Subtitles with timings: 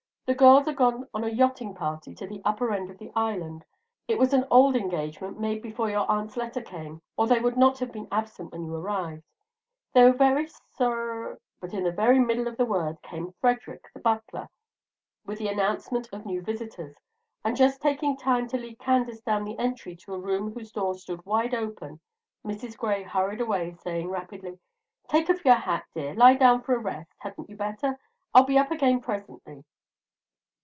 [0.27, 3.65] The girls are gone on a yachting party to the upper end of the island.
[4.07, 7.79] It was an old engagement, made before your aunt's letter came, or they would not
[7.79, 9.23] have been absent when you arrived.
[9.91, 13.99] They were very sor" But in the very middle of the word came Frederic, the
[13.99, 14.47] butler,
[15.25, 16.95] with the announcement of new visitors;
[17.43, 20.93] and, just taking time to lead Candace down the entry to a room whose door
[20.95, 21.99] stood wide open,
[22.45, 22.77] Mrs.
[22.77, 24.59] Gray hurried away, saying rapidly:
[25.09, 26.13] "Take off your hat, dear.
[26.13, 27.99] Lie down for a rest, hadn't you better?
[28.33, 29.65] I'll be up again presently."